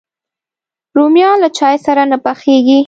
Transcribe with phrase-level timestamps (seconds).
[0.95, 2.79] رومیان له چای سره نه پخېږي